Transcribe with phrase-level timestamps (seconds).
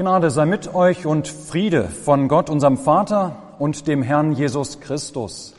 [0.00, 5.52] Gnade sei mit euch und Friede von Gott, unserem Vater und dem Herrn Jesus Christus.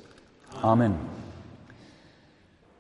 [0.64, 0.96] Amen.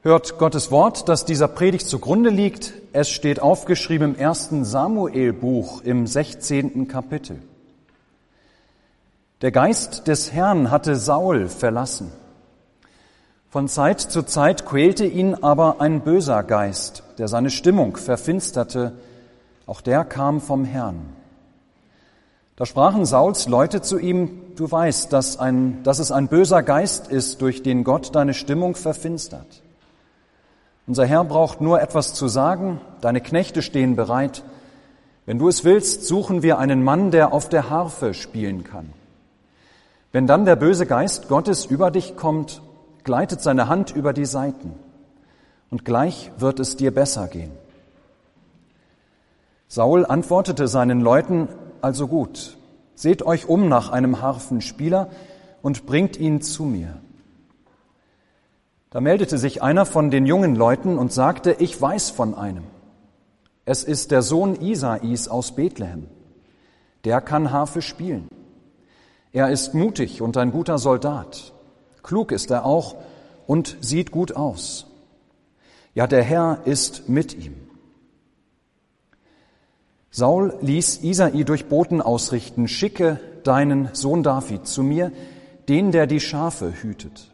[0.02, 2.74] Hört Gottes Wort, das dieser Predigt zugrunde liegt.
[2.94, 6.88] Es steht aufgeschrieben im ersten Samuel-Buch im 16.
[6.88, 7.39] Kapitel.
[9.43, 12.12] Der Geist des Herrn hatte Saul verlassen.
[13.52, 18.93] Von Zeit zu Zeit quälte ihn aber ein böser Geist, der seine Stimmung verfinsterte.
[19.68, 21.21] Auch der kam vom Herrn.
[22.62, 27.07] Da sprachen Sauls Leute zu ihm, du weißt, dass, ein, dass es ein böser Geist
[27.07, 29.64] ist, durch den Gott deine Stimmung verfinstert.
[30.86, 34.44] Unser Herr braucht nur etwas zu sagen, deine Knechte stehen bereit.
[35.25, 38.94] Wenn du es willst, suchen wir einen Mann, der auf der Harfe spielen kann.
[40.12, 42.62] Wenn dann der böse Geist Gottes über dich kommt,
[43.03, 44.75] gleitet seine Hand über die Seiten
[45.72, 47.53] und gleich wird es dir besser gehen.
[49.67, 51.48] Saul antwortete seinen Leuten,
[51.81, 52.58] also gut,
[52.95, 55.09] seht euch um nach einem Harfenspieler
[55.62, 57.02] und bringt ihn zu mir.
[58.90, 62.66] Da meldete sich einer von den jungen Leuten und sagte, ich weiß von einem.
[63.64, 66.08] Es ist der Sohn Isais aus Bethlehem.
[67.06, 68.28] Der kann Harfe spielen.
[69.32, 71.54] Er ist mutig und ein guter Soldat.
[72.04, 72.95] Klug ist er auch
[73.48, 74.88] und sieht gut aus.
[75.94, 77.70] Ja, der Herr ist mit ihm.
[80.22, 85.11] Saul ließ Isai durch Boten ausrichten, schicke deinen Sohn David zu mir,
[85.67, 87.31] den, der die Schafe hütet.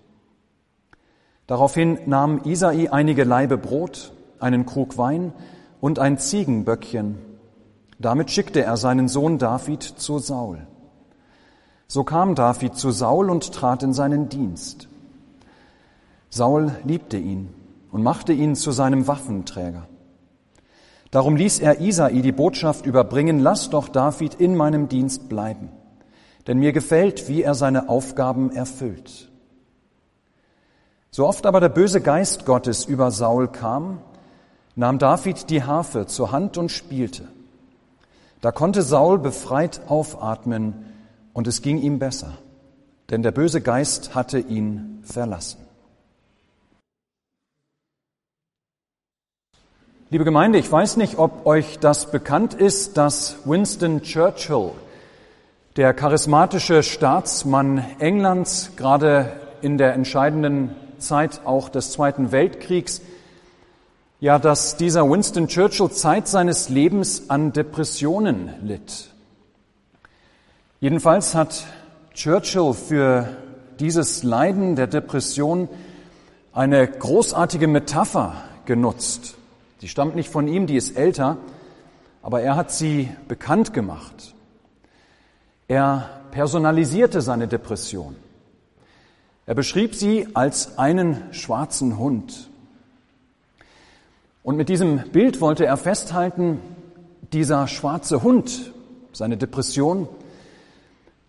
[1.47, 5.33] Daraufhin nahm Isai einige Laibe Brot, einen Krug Wein
[5.81, 7.17] und ein Ziegenböckchen.
[7.99, 10.65] Damit schickte er seinen Sohn David zu Saul.
[11.87, 14.87] So kam David zu Saul und trat in seinen Dienst.
[16.29, 17.49] Saul liebte ihn
[17.91, 19.89] und machte ihn zu seinem Waffenträger.
[21.11, 25.69] Darum ließ er Isai die Botschaft überbringen, lass doch David in meinem Dienst bleiben,
[26.47, 29.29] denn mir gefällt, wie er seine Aufgaben erfüllt.
[31.11, 33.99] So oft aber der böse Geist Gottes über Saul kam,
[34.75, 37.27] nahm David die Harfe zur Hand und spielte.
[38.41, 40.85] Da konnte Saul befreit aufatmen
[41.33, 42.33] und es ging ihm besser,
[43.09, 45.66] denn der böse Geist hatte ihn verlassen.
[50.09, 54.71] Liebe Gemeinde, ich weiß nicht, ob euch das bekannt ist, dass Winston Churchill,
[55.75, 63.01] der charismatische Staatsmann Englands, gerade in der entscheidenden Zeit auch des Zweiten Weltkriegs,
[64.21, 69.09] ja, dass dieser Winston Churchill Zeit seines Lebens an Depressionen litt.
[70.79, 71.65] Jedenfalls hat
[72.13, 73.27] Churchill für
[73.81, 75.67] dieses Leiden der Depression
[76.53, 79.36] eine großartige Metapher genutzt.
[79.81, 81.37] Die stammt nicht von ihm, die ist älter,
[82.23, 84.33] aber er hat sie bekannt gemacht.
[85.67, 88.15] Er personalisierte seine Depression.
[89.45, 92.49] Er beschrieb sie als einen schwarzen Hund.
[94.43, 96.59] Und mit diesem Bild wollte er festhalten,
[97.33, 98.73] dieser schwarze Hund,
[99.13, 100.07] seine Depression,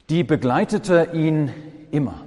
[0.08, 1.52] die begleitete ihn
[1.90, 2.24] immer.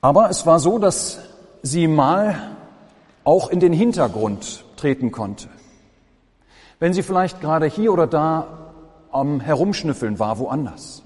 [0.00, 1.18] Aber es war so, dass
[1.62, 2.55] sie mal
[3.26, 5.48] auch in den Hintergrund treten konnte.
[6.78, 8.70] Wenn sie vielleicht gerade hier oder da
[9.10, 11.02] am Herumschnüffeln war, woanders.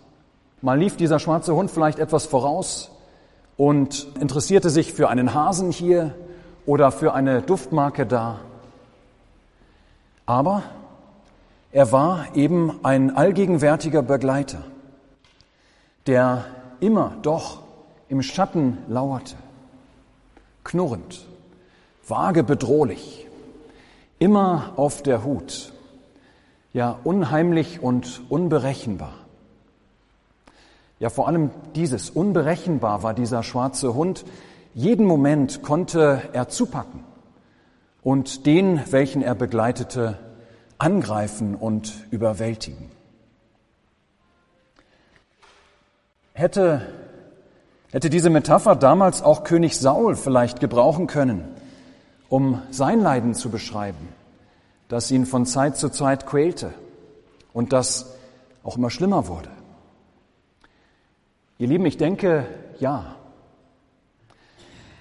[0.60, 2.91] Mal lief dieser schwarze Hund vielleicht etwas voraus
[3.56, 6.14] und interessierte sich für einen Hasen hier
[6.66, 8.41] oder für eine Duftmarke da.
[10.26, 10.62] Aber
[11.72, 14.62] er war eben ein allgegenwärtiger Begleiter,
[16.06, 16.44] der
[16.80, 17.62] immer doch
[18.10, 19.36] im Schatten lauerte,
[20.64, 21.29] knurrend
[22.10, 23.26] vage bedrohlich,
[24.19, 25.72] immer auf der Hut,
[26.72, 29.15] ja unheimlich und unberechenbar.
[30.98, 34.25] Ja, vor allem dieses unberechenbar war dieser schwarze Hund.
[34.75, 37.04] Jeden Moment konnte er zupacken
[38.03, 40.19] und den, welchen er begleitete,
[40.78, 42.91] angreifen und überwältigen.
[46.34, 46.83] Hätte,
[47.92, 51.48] hätte diese Metapher damals auch König Saul vielleicht gebrauchen können,
[52.30, 54.09] um sein Leiden zu beschreiben,
[54.88, 56.72] das ihn von Zeit zu Zeit quälte
[57.53, 58.15] und das
[58.62, 59.50] auch immer schlimmer wurde.
[61.59, 62.47] Ihr Lieben, ich denke,
[62.78, 63.16] ja.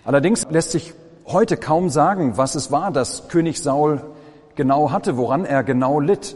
[0.04, 0.94] Allerdings lässt sich
[1.26, 4.02] heute kaum sagen, was es war, das König Saul
[4.56, 6.36] genau hatte, woran er genau litt.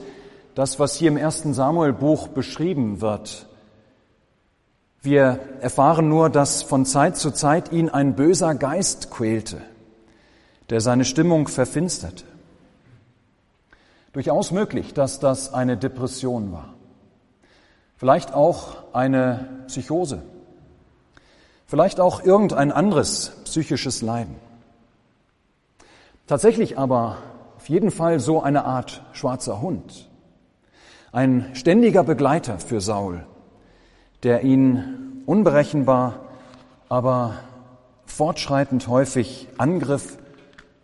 [0.53, 3.47] Das, was hier im ersten Samuel-Buch beschrieben wird.
[5.01, 9.59] Wir erfahren nur, dass von Zeit zu Zeit ihn ein böser Geist quälte
[10.69, 12.23] der seine Stimmung verfinsterte.
[14.13, 16.73] Durchaus möglich, dass das eine Depression war.
[17.97, 20.21] Vielleicht auch eine Psychose.
[21.65, 24.35] Vielleicht auch irgendein anderes psychisches Leiden.
[26.27, 27.17] Tatsächlich aber
[27.57, 30.09] auf jeden Fall so eine Art schwarzer Hund.
[31.11, 33.25] Ein ständiger Begleiter für Saul,
[34.23, 36.19] der ihn unberechenbar,
[36.89, 37.35] aber
[38.05, 40.17] fortschreitend häufig angriff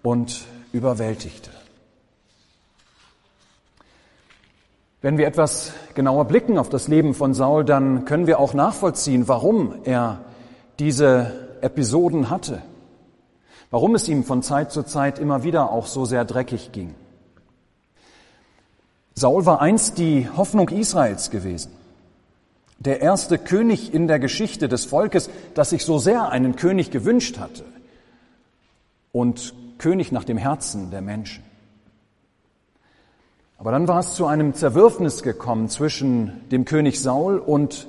[0.03, 1.49] und überwältigte.
[5.01, 9.27] Wenn wir etwas genauer blicken auf das Leben von Saul, dann können wir auch nachvollziehen,
[9.29, 10.25] warum er
[10.77, 12.61] diese Episoden hatte,
[13.71, 16.95] warum es ihm von Zeit zu Zeit immer wieder auch so sehr dreckig ging.
[19.15, 21.71] Saul war einst die Hoffnung Israels gewesen,
[22.79, 27.37] der erste König in der Geschichte des Volkes, das sich so sehr einen König gewünscht
[27.37, 27.63] hatte
[29.11, 31.43] und König nach dem Herzen der Menschen.
[33.57, 37.87] Aber dann war es zu einem Zerwürfnis gekommen zwischen dem König Saul und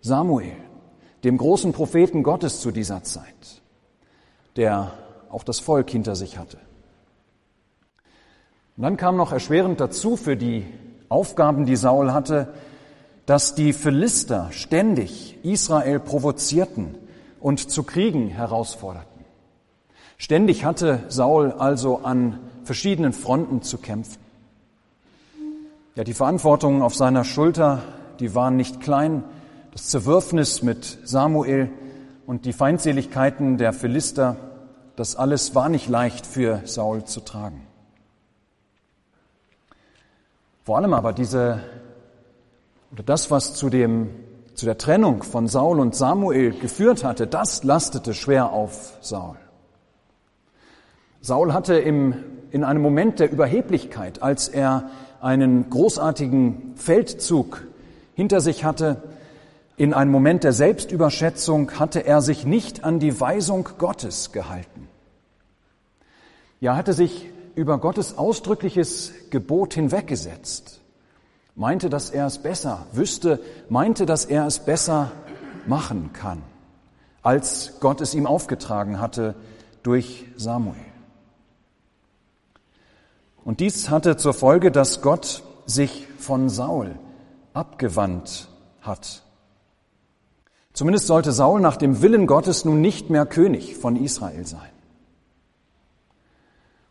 [0.00, 0.56] Samuel,
[1.22, 3.62] dem großen Propheten Gottes zu dieser Zeit,
[4.56, 4.92] der
[5.30, 6.58] auch das Volk hinter sich hatte.
[8.76, 10.66] Und dann kam noch erschwerend dazu für die
[11.08, 12.54] Aufgaben, die Saul hatte,
[13.26, 16.96] dass die Philister ständig Israel provozierten
[17.40, 19.07] und zu Kriegen herausforderten.
[20.18, 24.18] Ständig hatte Saul also an verschiedenen Fronten zu kämpfen.
[25.94, 27.82] Ja, die Verantwortung auf seiner Schulter,
[28.18, 29.22] die waren nicht klein.
[29.72, 31.70] Das Zerwürfnis mit Samuel
[32.26, 34.36] und die Feindseligkeiten der Philister,
[34.96, 37.64] das alles war nicht leicht für Saul zu tragen.
[40.64, 41.60] Vor allem aber diese,
[42.92, 44.10] oder das, was zu dem,
[44.54, 49.36] zu der Trennung von Saul und Samuel geführt hatte, das lastete schwer auf Saul.
[51.20, 52.14] Saul hatte im,
[52.50, 57.66] in einem Moment der Überheblichkeit, als er einen großartigen Feldzug
[58.14, 59.02] hinter sich hatte,
[59.76, 64.88] in einem Moment der Selbstüberschätzung hatte er sich nicht an die Weisung Gottes gehalten.
[66.60, 70.80] Ja, hatte sich über Gottes ausdrückliches Gebot hinweggesetzt,
[71.54, 75.12] meinte, dass er es besser wüsste, meinte, dass er es besser
[75.66, 76.42] machen kann,
[77.22, 79.36] als Gott es ihm aufgetragen hatte
[79.84, 80.87] durch Samuel.
[83.48, 86.96] Und dies hatte zur Folge, dass Gott sich von Saul
[87.54, 88.50] abgewandt
[88.82, 89.22] hat.
[90.74, 94.68] Zumindest sollte Saul nach dem Willen Gottes nun nicht mehr König von Israel sein.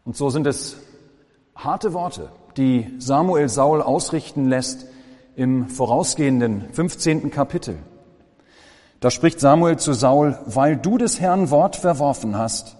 [0.03, 0.77] Und so sind es
[1.55, 4.87] harte Worte, die Samuel Saul ausrichten lässt
[5.35, 7.29] im vorausgehenden 15.
[7.29, 7.77] Kapitel.
[8.99, 12.77] Da spricht Samuel zu Saul, weil du des Herrn Wort verworfen hast,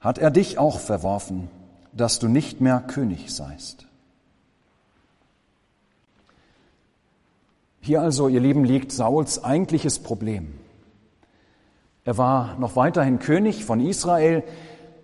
[0.00, 1.50] hat er dich auch verworfen
[1.92, 3.86] dass du nicht mehr König seist.
[7.80, 10.54] Hier also, ihr Lieben, liegt Sauls eigentliches Problem.
[12.04, 14.44] Er war noch weiterhin König von Israel,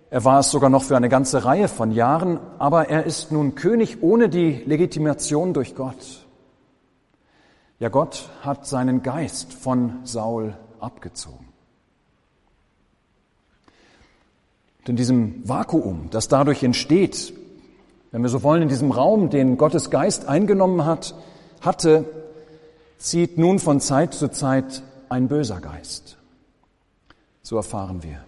[0.09, 3.55] er war es sogar noch für eine ganze Reihe von Jahren, aber er ist nun
[3.55, 6.25] König ohne die Legitimation durch Gott.
[7.79, 11.46] Ja, Gott hat seinen Geist von Saul abgezogen.
[14.89, 17.33] In diesem Vakuum, das dadurch entsteht,
[18.11, 21.13] wenn wir so wollen, in diesem Raum, den Gottes Geist eingenommen hat,
[21.61, 22.05] hatte,
[22.97, 26.17] zieht nun von Zeit zu Zeit ein böser Geist.
[27.41, 28.23] So erfahren wir.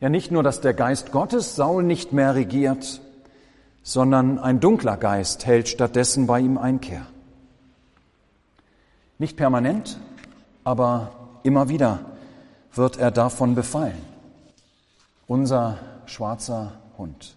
[0.00, 3.00] Ja, nicht nur, dass der Geist Gottes Saul nicht mehr regiert,
[3.82, 7.06] sondern ein dunkler Geist hält stattdessen bei ihm Einkehr.
[9.18, 9.98] Nicht permanent,
[10.62, 12.00] aber immer wieder
[12.74, 14.07] wird er davon befallen
[15.28, 17.36] unser schwarzer Hund.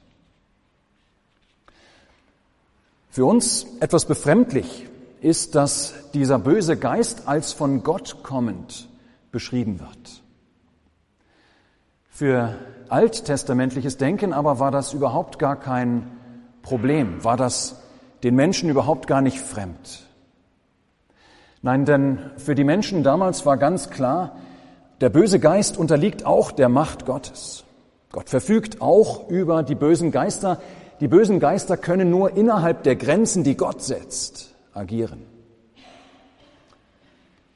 [3.10, 4.88] Für uns etwas befremdlich
[5.20, 8.88] ist, dass dieser böse Geist als von Gott kommend
[9.32, 10.24] beschrieben wird.
[12.10, 12.56] Für
[12.90, 16.10] alttestamentliches Denken aber war das überhaupt gar kein
[16.62, 17.82] Problem, war das
[18.24, 20.08] den Menschen überhaupt gar nicht fremd.
[21.62, 24.38] Nein, denn für die Menschen damals war ganz klar,
[25.02, 27.66] der böse Geist unterliegt auch der Macht Gottes.
[28.12, 30.62] Gott verfügt auch über die bösen Geister.
[31.00, 35.26] Die bösen Geister können nur innerhalb der Grenzen, die Gott setzt, agieren.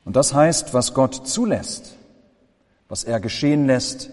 [0.06, 1.96] Und das heißt, was Gott zulässt,
[2.88, 4.10] was er geschehen lässt,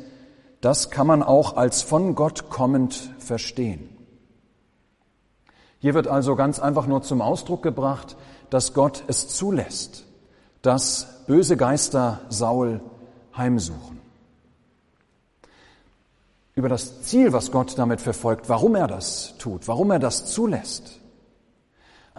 [0.61, 3.89] das kann man auch als von Gott kommend verstehen.
[5.81, 8.17] Hier wird also ganz einfach nur zum Ausdruck gebracht,
[8.51, 10.05] dass Gott es zulässt,
[10.63, 12.81] dass böse Geister Saul
[13.37, 14.02] heimsuchen.
[16.55, 21.01] Über das Ziel, was Gott damit verfolgt, warum er das tut, warum er das zulässt.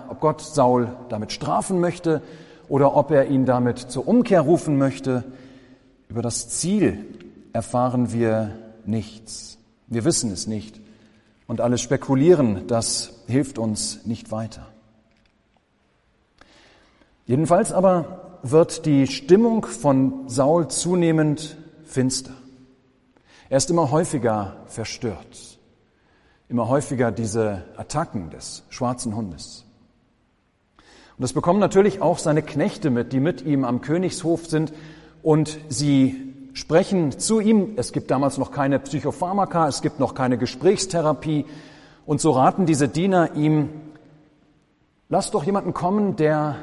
[0.10, 2.22] Ob Gott Saul damit strafen möchte
[2.68, 5.24] oder ob er ihn damit zur Umkehr rufen möchte,
[6.10, 7.06] über das Ziel
[7.54, 8.52] erfahren wir
[8.86, 9.60] nichts.
[9.88, 10.80] Wir wissen es nicht.
[11.46, 14.68] Und alles Spekulieren, das hilft uns nicht weiter.
[17.26, 22.34] Jedenfalls aber wird die Stimmung von Saul zunehmend finster.
[23.54, 25.60] Er ist immer häufiger verstört,
[26.50, 29.64] immer häufiger diese Attacken des schwarzen Hundes.
[30.76, 34.74] Und das bekommen natürlich auch seine Knechte mit, die mit ihm am Königshof sind
[35.22, 37.74] und sie sprechen zu ihm.
[37.76, 41.46] Es gibt damals noch keine Psychopharmaka, es gibt noch keine Gesprächstherapie.
[42.08, 43.70] Und so raten diese Diener ihm,
[45.10, 46.56] lass doch jemanden kommen, der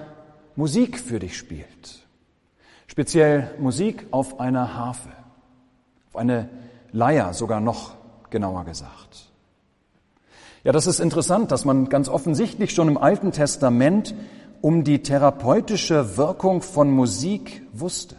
[0.57, 2.09] Musik für dich spielt.
[2.89, 5.11] Speziell Musik auf einer Harfe,
[6.09, 6.49] auf eine
[6.93, 7.95] Leier sogar noch
[8.31, 9.31] genauer gesagt.
[10.65, 14.15] Ja, das ist interessant, dass man ganz offensichtlich schon im Alten Testament
[14.61, 18.17] um die therapeutische Wirkung von Musik wusste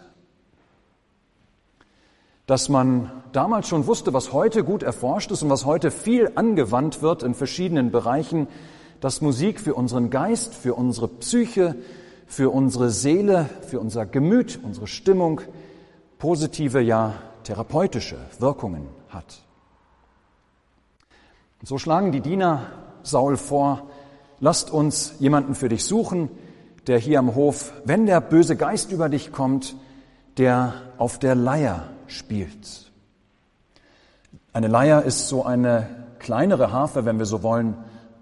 [2.51, 7.01] dass man damals schon wusste, was heute gut erforscht ist und was heute viel angewandt
[7.01, 8.49] wird in verschiedenen Bereichen,
[8.99, 11.75] dass Musik für unseren Geist, für unsere Psyche,
[12.27, 15.39] für unsere Seele, für unser Gemüt, unsere Stimmung
[16.19, 17.13] positive, ja
[17.43, 19.41] therapeutische Wirkungen hat.
[21.59, 22.67] Und so schlagen die Diener
[23.03, 23.89] Saul vor,
[24.39, 26.29] lasst uns jemanden für dich suchen,
[26.87, 29.75] der hier am Hof, wenn der böse Geist über dich kommt,
[30.37, 32.91] der auf der Leier spielt.
[34.53, 35.87] Eine Leier ist so eine
[36.19, 37.75] kleinere Harfe, wenn wir so wollen,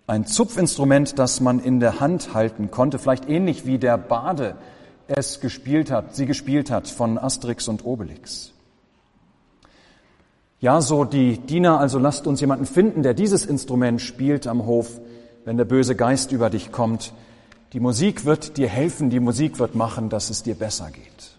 [0.07, 4.55] ein Zupfinstrument, das man in der Hand halten konnte, vielleicht ähnlich wie der Bade
[5.07, 8.51] es gespielt hat, sie gespielt hat von Asterix und Obelix.
[10.61, 14.99] Ja, so die Diener, also lasst uns jemanden finden, der dieses Instrument spielt am Hof,
[15.45, 17.13] wenn der böse Geist über dich kommt.
[17.71, 21.37] Die Musik wird dir helfen, die Musik wird machen, dass es dir besser geht.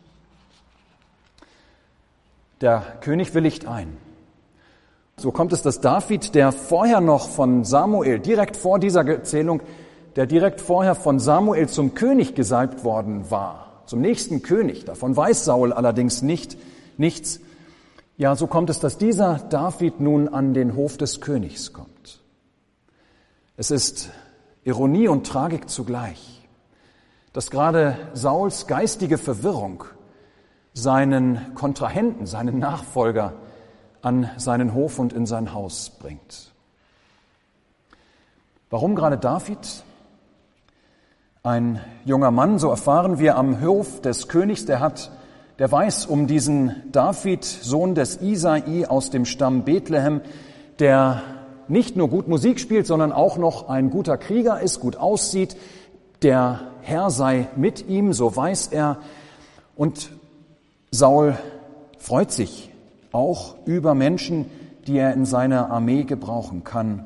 [2.62, 3.97] Der König willigt ein.
[5.19, 9.61] So kommt es, dass David, der vorher noch von Samuel, direkt vor dieser Erzählung,
[10.17, 15.45] der direkt vorher von Samuel zum König gesalbt worden war, zum nächsten König, davon weiß
[15.45, 16.57] Saul allerdings nicht,
[16.97, 17.41] nichts.
[18.21, 22.21] Ja, so kommt es, dass dieser David nun an den Hof des Königs kommt.
[23.57, 24.11] Es ist
[24.62, 26.47] Ironie und Tragik zugleich,
[27.33, 29.85] dass gerade Sauls geistige Verwirrung
[30.75, 33.33] seinen Kontrahenten, seinen Nachfolger
[34.03, 36.53] an seinen Hof und in sein Haus bringt.
[38.69, 39.83] Warum gerade David?
[41.43, 45.11] Ein junger Mann, so erfahren wir am Hof des Königs, der hat,
[45.61, 50.23] der weiß um diesen David, Sohn des Isai aus dem Stamm Bethlehem,
[50.79, 51.21] der
[51.69, 55.59] nicht nur gut Musik spielt, sondern auch noch ein guter Krieger ist, gut aussieht.
[56.23, 59.00] Der Herr sei mit ihm, so weiß er.
[59.76, 60.11] Und
[60.90, 61.37] Saul
[61.99, 62.71] freut sich
[63.12, 64.47] auch über Menschen,
[64.87, 67.05] die er in seiner Armee gebrauchen kann.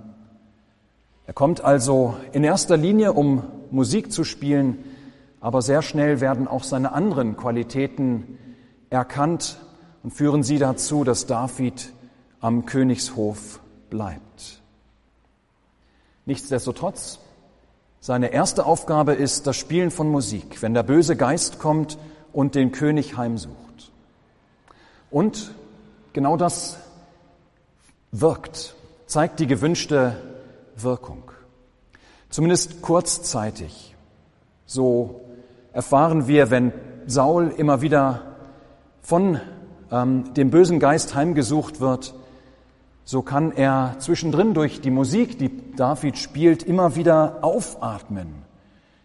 [1.26, 3.42] Er kommt also in erster Linie, um
[3.73, 4.78] Musik zu spielen,
[5.44, 8.38] aber sehr schnell werden auch seine anderen Qualitäten
[8.88, 9.58] erkannt
[10.02, 11.92] und führen sie dazu, dass David
[12.40, 13.60] am Königshof
[13.90, 14.62] bleibt.
[16.24, 17.18] Nichtsdestotrotz,
[18.00, 21.98] seine erste Aufgabe ist das Spielen von Musik, wenn der böse Geist kommt
[22.32, 23.92] und den König heimsucht.
[25.10, 25.54] Und
[26.14, 26.78] genau das
[28.12, 28.74] wirkt,
[29.04, 30.16] zeigt die gewünschte
[30.74, 31.22] Wirkung.
[32.30, 33.94] Zumindest kurzzeitig.
[34.64, 35.20] So
[35.75, 36.73] erfahren wir, wenn
[37.07, 38.23] Saul immer wieder
[39.02, 39.40] von
[39.90, 42.14] ähm, dem bösen Geist heimgesucht wird,
[43.04, 48.28] so kann er zwischendrin durch die Musik, die David spielt, immer wieder aufatmen,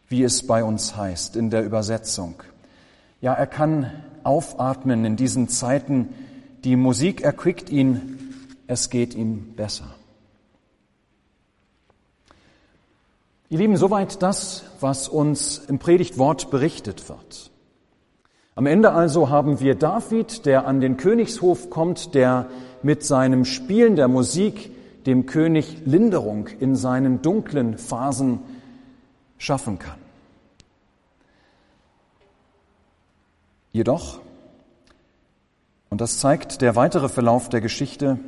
[0.07, 2.35] wie es bei uns heißt in der Übersetzung.
[3.19, 3.91] Ja, er kann
[4.23, 6.09] aufatmen in diesen Zeiten.
[6.63, 8.35] Die Musik erquickt ihn,
[8.67, 9.98] es geht ihm besser.
[13.51, 17.49] Ihr Lieben, soweit das, was uns im Predigtwort berichtet wird.
[18.53, 22.47] Am Ende also haben wir David, der an den Königshof kommt, der
[22.83, 24.71] mit seinem Spielen der Musik
[25.07, 28.39] dem König Linderung in seinen dunklen Phasen
[29.39, 29.97] schaffen kann.
[33.71, 34.19] Jedoch,
[35.89, 38.19] und das zeigt der weitere Verlauf der Geschichte,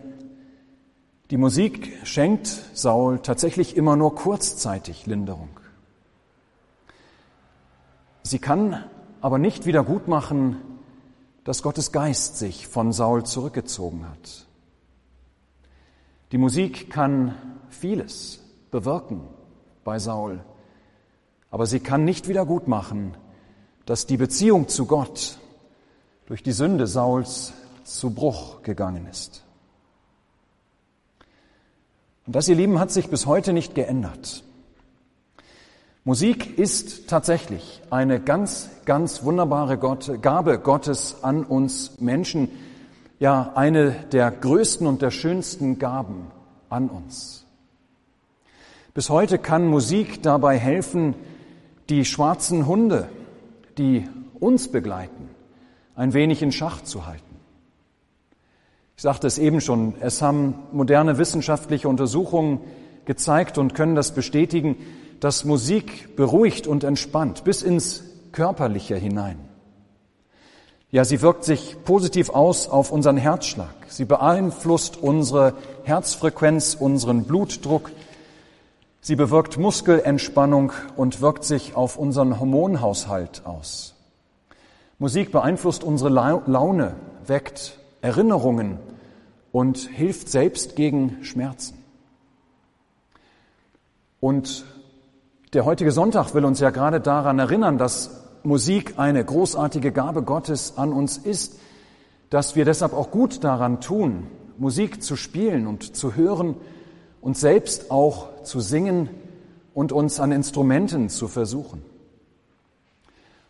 [1.32, 5.62] die Musik schenkt Saul tatsächlich immer nur kurzzeitig Linderung.
[8.22, 8.84] Sie kann
[9.22, 10.58] aber nicht wieder gut machen,
[11.46, 14.46] dass Gottes Geist sich von Saul zurückgezogen hat.
[16.34, 17.34] Die Musik kann
[17.70, 19.22] vieles bewirken
[19.86, 20.44] bei Saul,
[21.50, 23.16] aber sie kann nicht wieder gut machen,
[23.86, 25.40] dass die Beziehung zu Gott
[26.26, 27.54] durch die Sünde Sauls
[27.86, 29.46] zu Bruch gegangen ist.
[32.32, 34.46] Und das, ihr Lieben, hat sich bis heute nicht geändert.
[36.06, 42.48] Musik ist tatsächlich eine ganz, ganz wunderbare Gabe Gottes an uns Menschen,
[43.20, 46.28] ja eine der größten und der schönsten Gaben
[46.70, 47.46] an uns.
[48.94, 51.16] Bis heute kann Musik dabei helfen,
[51.90, 53.10] die schwarzen Hunde,
[53.78, 54.08] die
[54.40, 55.28] uns begleiten,
[55.98, 57.31] ein wenig in Schach zu halten.
[59.02, 62.60] Ich sagte es eben schon, es haben moderne wissenschaftliche Untersuchungen
[63.06, 64.78] gezeigt und können das bestätigen,
[65.20, 69.40] dass Musik beruhigt und entspannt bis ins Körperliche hinein.
[70.92, 73.74] Ja, sie wirkt sich positiv aus auf unseren Herzschlag.
[73.88, 77.90] Sie beeinflusst unsere Herzfrequenz, unseren Blutdruck.
[79.02, 83.96] Sie bewirkt Muskelentspannung und wirkt sich auf unseren Hormonhaushalt aus.
[85.00, 86.94] Musik beeinflusst unsere Laune,
[87.26, 88.80] weckt Erinnerungen
[89.52, 91.78] und hilft selbst gegen Schmerzen.
[94.20, 94.66] Und
[95.54, 100.78] der heutige Sonntag will uns ja gerade daran erinnern, dass Musik eine großartige Gabe Gottes
[100.78, 101.60] an uns ist,
[102.30, 104.28] dass wir deshalb auch gut daran tun,
[104.58, 106.56] Musik zu spielen und zu hören
[107.20, 109.10] und selbst auch zu singen
[109.74, 111.84] und uns an Instrumenten zu versuchen.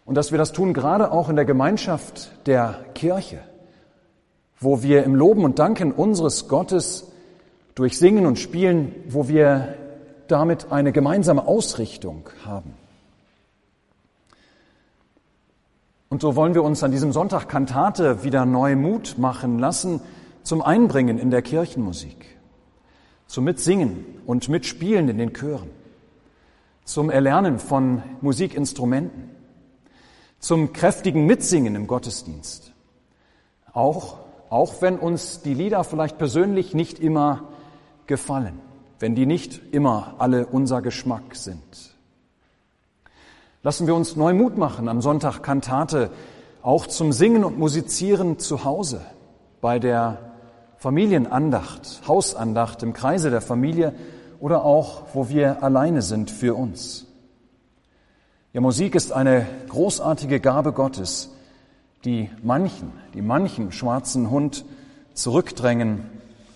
[0.04, 3.40] Und dass wir das tun gerade auch in der Gemeinschaft der Kirche
[4.62, 7.12] wo wir im Loben und Danken unseres Gottes
[7.74, 9.76] durch Singen und Spielen, wo wir
[10.28, 12.76] damit eine gemeinsame Ausrichtung haben.
[16.10, 20.00] Und so wollen wir uns an diesem Sonntag Kantate wieder neu Mut machen lassen
[20.44, 22.38] zum Einbringen in der Kirchenmusik,
[23.28, 25.70] zum Mitsingen und Mitspielen in den Chören,
[26.84, 29.32] zum Erlernen von Musikinstrumenten,
[30.40, 32.74] zum kräftigen Mitsingen im Gottesdienst,
[33.74, 34.18] auch
[34.52, 37.46] auch wenn uns die Lieder vielleicht persönlich nicht immer
[38.06, 38.60] gefallen,
[39.00, 41.96] wenn die nicht immer alle unser Geschmack sind.
[43.64, 46.12] Lassen wir uns neu Mut machen am Sonntag Kantate,
[46.62, 49.02] auch zum Singen und Musizieren zu Hause,
[49.62, 50.18] bei der
[50.78, 53.96] Familienandacht, Hausandacht im Kreise der Familie
[54.42, 57.06] oder auch, wo wir alleine sind für uns.
[58.52, 61.30] Ja, Musik ist eine großartige Gabe Gottes,
[62.06, 64.66] die manchen, die manchen schwarzen Hund
[65.14, 66.10] zurückdrängen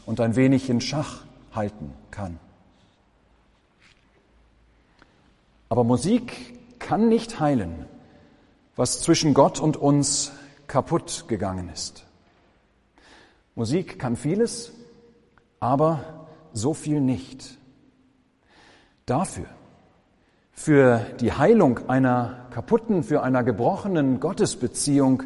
[0.05, 2.39] und ein wenig in Schach halten kann.
[5.69, 7.86] Aber Musik kann nicht heilen,
[8.75, 10.31] was zwischen Gott und uns
[10.67, 12.05] kaputt gegangen ist.
[13.55, 14.73] Musik kann vieles,
[15.60, 17.58] aber so viel nicht.
[19.05, 19.45] Dafür,
[20.55, 25.23] für die Heilung einer kaputten, für einer gebrochenen Gottesbeziehung,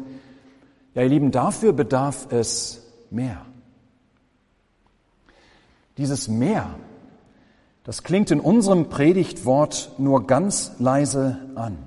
[0.94, 3.46] ja, ihr Lieben, dafür bedarf es mehr.
[5.96, 6.74] Dieses mehr,
[7.84, 11.78] das klingt in unserem Predigtwort nur ganz leise an.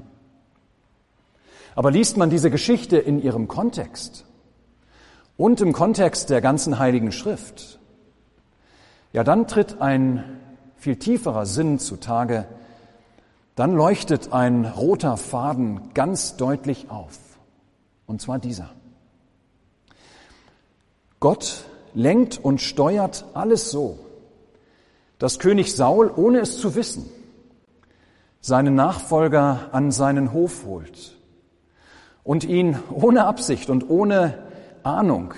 [1.75, 4.25] Aber liest man diese Geschichte in ihrem Kontext
[5.35, 7.79] und im Kontext der ganzen Heiligen Schrift,
[9.11, 10.39] ja, dann tritt ein
[10.77, 12.47] viel tieferer Sinn zutage,
[13.55, 17.17] dann leuchtet ein roter Faden ganz deutlich auf.
[18.05, 18.69] Und zwar dieser.
[21.19, 21.63] Gott
[21.93, 23.99] lenkt und steuert alles so,
[25.19, 27.09] dass König Saul, ohne es zu wissen,
[28.41, 31.17] seinen Nachfolger an seinen Hof holt
[32.23, 34.37] und ihn ohne Absicht und ohne
[34.83, 35.33] Ahnung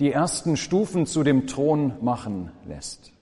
[0.00, 3.13] die ersten Stufen zu dem Thron machen lässt.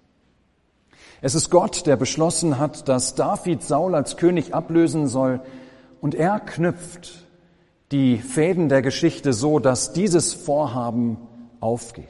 [1.24, 5.40] Es ist Gott, der beschlossen hat, dass David Saul als König ablösen soll,
[6.00, 7.26] und er knüpft
[7.92, 11.16] die Fäden der Geschichte so, dass dieses Vorhaben
[11.60, 12.08] aufgeht.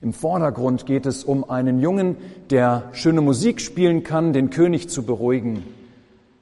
[0.00, 2.16] Im Vordergrund geht es um einen Jungen,
[2.50, 5.64] der schöne Musik spielen kann, den König zu beruhigen.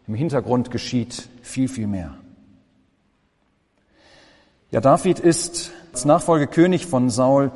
[0.06, 2.14] Im Hintergrund geschieht viel, viel mehr.
[4.70, 7.52] Ja, David ist als Nachfolgekönig von Saul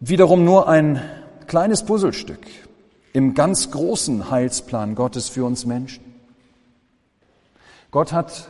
[0.00, 1.00] wiederum nur ein
[1.48, 2.46] kleines Puzzlestück
[3.12, 6.04] im ganz großen Heilsplan Gottes für uns Menschen.
[7.90, 8.48] Gott hat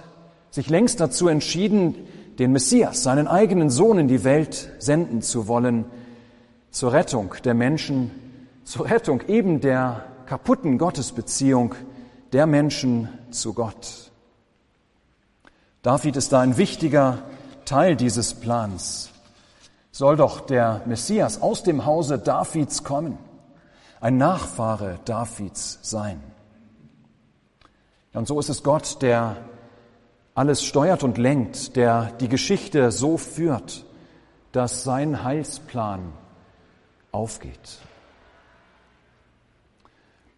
[0.51, 1.95] sich längst dazu entschieden,
[2.39, 5.85] den Messias, seinen eigenen Sohn in die Welt senden zu wollen,
[6.71, 8.11] zur Rettung der Menschen,
[8.65, 11.75] zur Rettung eben der kaputten Gottesbeziehung
[12.33, 14.11] der Menschen zu Gott.
[15.83, 17.23] David ist da ein wichtiger
[17.65, 19.11] Teil dieses Plans.
[19.91, 23.19] Soll doch der Messias aus dem Hause Davids kommen,
[24.01, 26.23] ein Nachfahre Davids sein.
[28.13, 29.37] Und so ist es Gott, der
[30.35, 33.85] alles steuert und lenkt, der die Geschichte so führt,
[34.53, 36.13] dass sein Heilsplan
[37.13, 37.79] aufgeht.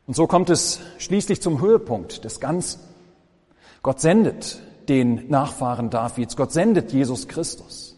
[0.06, 2.80] Und so kommt es schließlich zum Höhepunkt des Ganzen.
[3.82, 7.96] Gott sendet den Nachfahren Davids, Gott sendet Jesus Christus,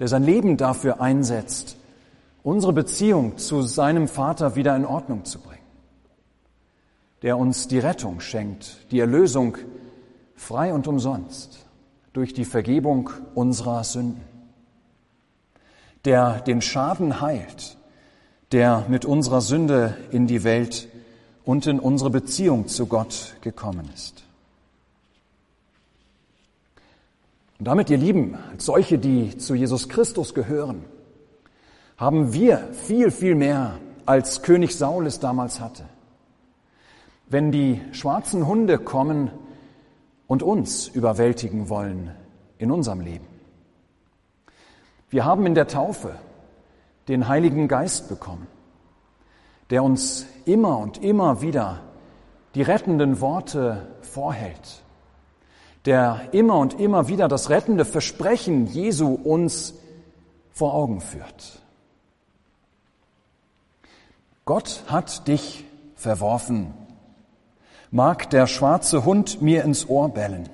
[0.00, 1.76] der sein Leben dafür einsetzt,
[2.42, 5.60] unsere Beziehung zu seinem Vater wieder in Ordnung zu bringen,
[7.22, 9.58] der uns die Rettung schenkt, die Erlösung
[10.34, 11.66] frei und umsonst
[12.14, 14.22] durch die Vergebung unserer Sünden,
[16.06, 17.76] der den Schaden heilt,
[18.52, 20.88] der mit unserer Sünde in die Welt
[21.44, 24.24] und in unsere Beziehung zu Gott gekommen ist.
[27.60, 30.82] Und damit, ihr Lieben, als solche, die zu Jesus Christus gehören,
[31.98, 35.84] haben wir viel, viel mehr, als König Saul es damals hatte.
[37.28, 39.30] Wenn die schwarzen Hunde kommen
[40.26, 42.10] und uns überwältigen wollen
[42.56, 43.26] in unserem Leben.
[45.10, 46.14] Wir haben in der Taufe
[47.08, 48.46] den Heiligen Geist bekommen,
[49.68, 51.82] der uns immer und immer wieder
[52.54, 54.82] die rettenden Worte vorhält,
[55.86, 59.74] der immer und immer wieder das rettende Versprechen Jesu uns
[60.52, 61.60] vor Augen führt.
[64.44, 65.64] Gott hat dich
[65.94, 66.74] verworfen,
[67.90, 70.48] mag der schwarze Hund mir ins Ohr bellen.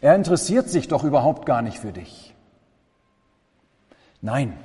[0.00, 2.34] Er interessiert sich doch überhaupt gar nicht für dich.
[4.20, 4.56] Nein,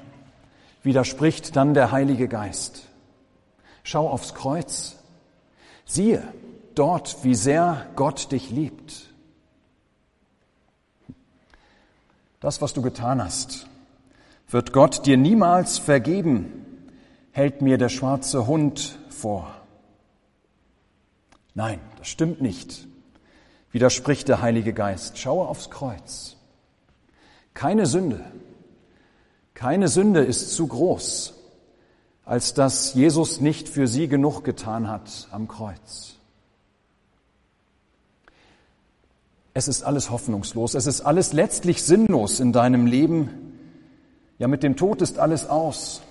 [0.84, 2.84] widerspricht dann der Heilige Geist.
[3.84, 4.98] Schau aufs Kreuz.
[5.86, 6.22] Siehe
[6.76, 9.09] dort, wie sehr Gott dich liebt.
[12.40, 13.68] Das, was du getan hast,
[14.48, 16.66] wird Gott dir niemals vergeben,
[17.32, 19.54] hält mir der schwarze Hund vor.
[21.54, 22.88] Nein, das stimmt nicht,
[23.72, 25.18] widerspricht der Heilige Geist.
[25.18, 26.38] Schaue aufs Kreuz.
[27.54, 28.24] Keine Sünde,
[29.54, 31.34] keine Sünde ist zu groß,
[32.24, 36.19] als dass Jesus nicht für sie genug getan hat am Kreuz.
[39.54, 43.30] Es ist alles hoffnungslos, es ist alles letztlich sinnlos in deinem Leben.
[44.38, 46.02] Ja, mit dem Tod ist alles aus.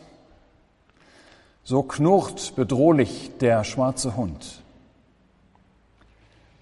[1.64, 4.62] So knurrt bedrohlich der schwarze Hund.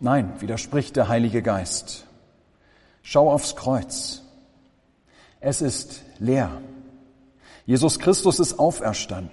[0.00, 2.06] Nein, widerspricht der Heilige Geist.
[3.02, 4.22] Schau aufs Kreuz.
[5.40, 6.50] Es ist leer.
[7.64, 9.30] Jesus Christus ist auferstanden.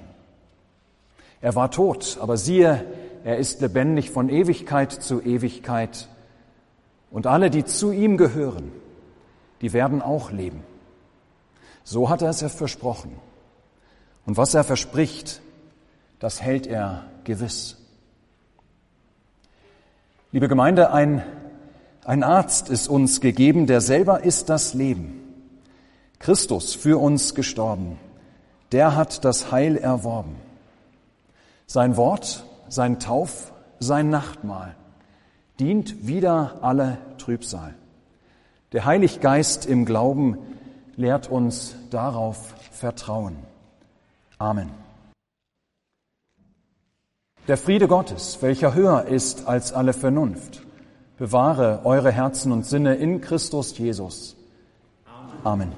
[1.41, 2.85] Er war tot, aber siehe,
[3.23, 6.07] er ist lebendig von Ewigkeit zu Ewigkeit.
[7.13, 8.73] Und alle, die zu ihm gehören,
[9.61, 10.63] die werden auch leben.
[11.85, 13.15] So hat er es versprochen.
[14.25, 15.41] Und was er verspricht,
[16.19, 17.77] das hält er gewiss.
[20.33, 21.23] Liebe Gemeinde, ein,
[22.03, 25.21] ein Arzt ist uns gegeben, der selber ist das Leben.
[26.19, 27.97] Christus für uns gestorben
[28.73, 30.35] der hat das Heil erworben.
[31.67, 34.75] Sein Wort, sein Tauf, sein Nachtmahl
[35.59, 37.73] dient wieder alle Trübsal.
[38.71, 40.37] Der Heiliggeist im Glauben
[40.95, 43.35] lehrt uns darauf vertrauen.
[44.37, 44.69] Amen.
[47.47, 50.63] Der Friede Gottes, welcher höher ist als alle Vernunft,
[51.17, 54.35] bewahre eure Herzen und Sinne in Christus Jesus.
[55.43, 55.73] Amen.